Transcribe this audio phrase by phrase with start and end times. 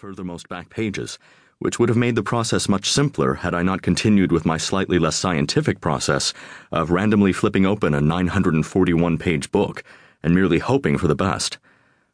[0.00, 1.18] furthermost back pages,
[1.58, 4.98] which would have made the process much simpler had I not continued with my slightly
[4.98, 6.32] less scientific process
[6.72, 9.84] of randomly flipping open a 941 page book
[10.22, 11.58] and merely hoping for the best.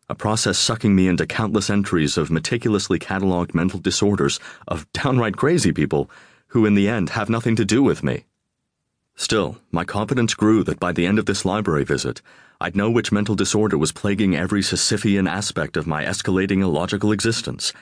[0.08, 5.70] A process sucking me into countless entries of meticulously catalogued mental disorders of downright crazy
[5.70, 6.10] people
[6.48, 8.24] who, in the end, have nothing to do with me.
[9.16, 12.20] Still, my confidence grew that by the end of this library visit,
[12.60, 17.72] I'd know which mental disorder was plaguing every Sisyphean aspect of my escalating illogical existence.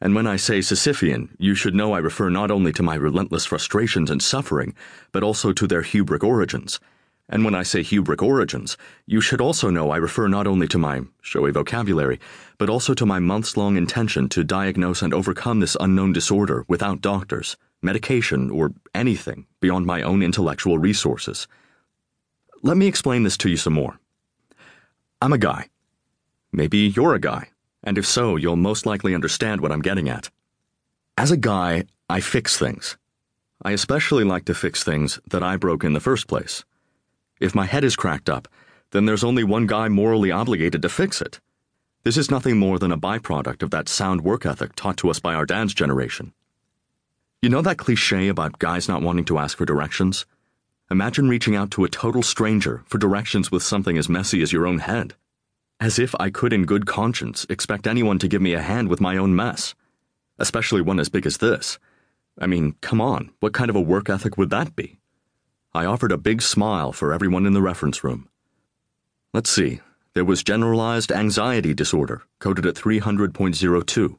[0.00, 3.46] And when I say Sisyphean, you should know I refer not only to my relentless
[3.46, 4.74] frustrations and suffering,
[5.12, 6.80] but also to their Hubric origins.
[7.28, 10.78] And when I say Hubric origins, you should also know I refer not only to
[10.78, 12.18] my showy vocabulary,
[12.56, 17.00] but also to my months long intention to diagnose and overcome this unknown disorder without
[17.00, 21.46] doctors medication, or anything beyond my own intellectual resources.
[22.62, 23.98] Let me explain this to you some more.
[25.22, 25.68] I'm a guy.
[26.52, 27.50] Maybe you're a guy,
[27.84, 30.30] and if so, you'll most likely understand what I'm getting at.
[31.16, 32.96] As a guy, I fix things.
[33.62, 36.64] I especially like to fix things that I broke in the first place.
[37.40, 38.48] If my head is cracked up,
[38.90, 41.40] then there's only one guy morally obligated to fix it.
[42.04, 45.20] This is nothing more than a byproduct of that sound work ethic taught to us
[45.20, 46.32] by our dad's generation.
[47.42, 50.26] You know that cliche about guys not wanting to ask for directions?
[50.90, 54.66] Imagine reaching out to a total stranger for directions with something as messy as your
[54.66, 55.14] own head.
[55.78, 59.00] As if I could, in good conscience, expect anyone to give me a hand with
[59.00, 59.74] my own mess.
[60.38, 61.78] Especially one as big as this.
[62.40, 64.97] I mean, come on, what kind of a work ethic would that be?
[65.74, 68.28] I offered a big smile for everyone in the reference room.
[69.34, 69.80] Let's see,
[70.14, 74.18] there was generalized anxiety disorder, coded at 300.02.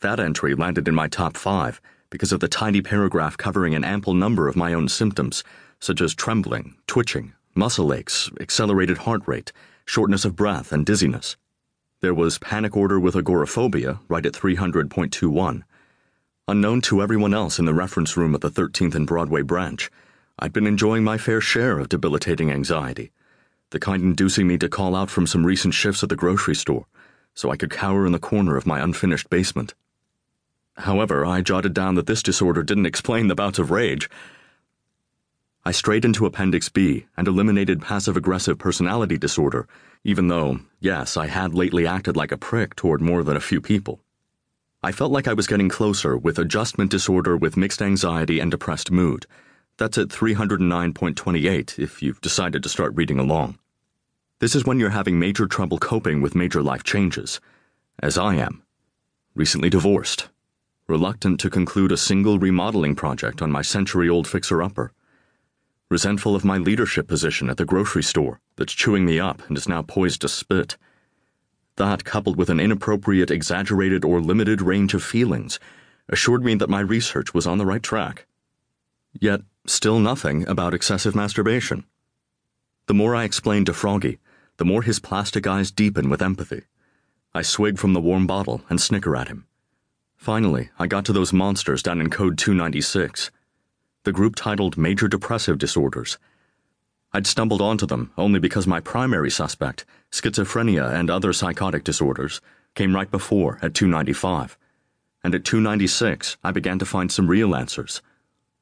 [0.00, 4.14] That entry landed in my top five because of the tiny paragraph covering an ample
[4.14, 5.44] number of my own symptoms,
[5.78, 9.52] such as trembling, twitching, muscle aches, accelerated heart rate,
[9.84, 11.36] shortness of breath, and dizziness.
[12.00, 15.62] There was panic disorder with agoraphobia, right at 300.21.
[16.48, 19.90] Unknown to everyone else in the reference room at the 13th and Broadway branch,
[20.42, 23.12] I'd been enjoying my fair share of debilitating anxiety,
[23.70, 26.86] the kind inducing me to call out from some recent shifts at the grocery store
[27.34, 29.74] so I could cower in the corner of my unfinished basement.
[30.76, 34.08] However, I jotted down that this disorder didn't explain the bouts of rage.
[35.64, 39.68] I strayed into Appendix B and eliminated passive aggressive personality disorder,
[40.04, 43.60] even though, yes, I had lately acted like a prick toward more than a few
[43.60, 44.00] people.
[44.82, 48.90] I felt like I was getting closer with adjustment disorder with mixed anxiety and depressed
[48.90, 49.26] mood.
[49.80, 53.58] That's at 309.28 if you've decided to start reading along.
[54.38, 57.40] This is when you're having major trouble coping with major life changes,
[57.98, 58.62] as I am.
[59.34, 60.28] Recently divorced
[60.86, 64.92] reluctant to conclude a single remodeling project on my century old fixer upper.
[65.88, 69.66] Resentful of my leadership position at the grocery store that's chewing me up and is
[69.66, 70.76] now poised to spit.
[71.76, 75.58] That, coupled with an inappropriate, exaggerated, or limited range of feelings,
[76.10, 78.26] assured me that my research was on the right track.
[79.18, 81.84] Yet, still nothing about excessive masturbation.
[82.86, 84.18] The more I explained to Froggy,
[84.56, 86.62] the more his plastic eyes deepen with empathy.
[87.32, 89.46] I swig from the warm bottle and snicker at him.
[90.16, 93.30] Finally, I got to those monsters down in Code 296.
[94.04, 96.18] The group titled Major Depressive Disorders.
[97.12, 102.40] I'd stumbled onto them only because my primary suspect, schizophrenia and other psychotic disorders,
[102.74, 104.58] came right before at 295.
[105.24, 108.02] And at 296, I began to find some real answers.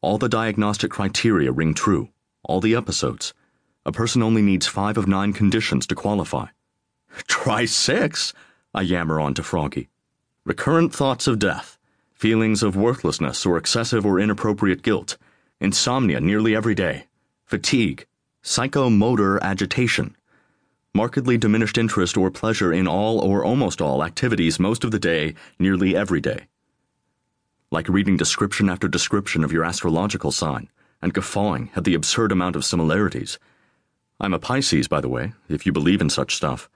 [0.00, 2.10] All the diagnostic criteria ring true,
[2.44, 3.34] all the episodes.
[3.84, 6.46] A person only needs five of nine conditions to qualify.
[7.26, 8.32] Try six,
[8.72, 9.88] I yammer on to Froggy
[10.48, 11.78] recurrent thoughts of death,
[12.14, 15.18] feelings of worthlessness or excessive or inappropriate guilt,
[15.60, 17.06] insomnia nearly every day,
[17.44, 18.06] fatigue,
[18.42, 20.16] psychomotor agitation,
[20.94, 25.34] markedly diminished interest or pleasure in all or almost all activities most of the day,
[25.58, 26.46] nearly every day.
[27.70, 30.70] Like reading description after description of your astrological sign
[31.02, 33.38] and guffawing at the absurd amount of similarities.
[34.18, 36.70] I'm a Pisces, by the way, if you believe in such stuff,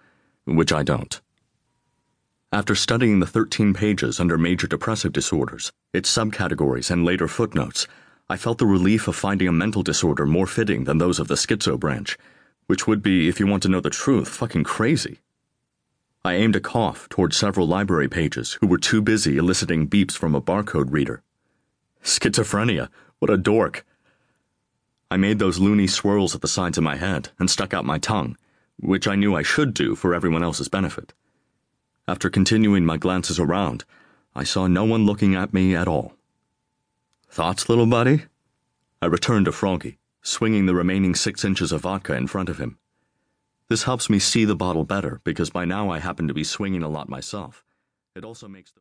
[0.44, 1.18] which I don't.
[2.52, 7.86] After studying the 13 pages under major depressive disorders, its subcategories, and later footnotes,
[8.28, 11.36] I felt the relief of finding a mental disorder more fitting than those of the
[11.36, 12.18] schizo branch,
[12.66, 15.20] which would be, if you want to know the truth, fucking crazy.
[16.24, 20.36] I aimed a cough toward several library pages who were too busy eliciting beeps from
[20.36, 21.20] a barcode reader.
[22.04, 23.84] Schizophrenia, what a dork.
[25.10, 27.98] I made those loony swirls at the sides of my head and stuck out my
[27.98, 28.36] tongue,
[28.78, 31.12] which I knew I should do for everyone else's benefit.
[32.06, 33.84] After continuing my glances around,
[34.34, 36.14] I saw no one looking at me at all.
[37.28, 38.26] Thoughts, little buddy?
[39.00, 42.78] I returned to Froggy, swinging the remaining six inches of vodka in front of him.
[43.72, 46.82] This helps me see the bottle better because by now I happen to be swinging
[46.82, 47.64] a lot myself.
[48.14, 48.70] It also makes the